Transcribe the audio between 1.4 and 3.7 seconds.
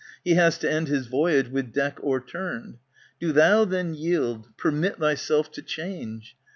with deck overturned. Do thou